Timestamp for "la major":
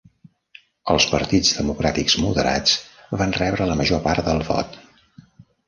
3.73-4.05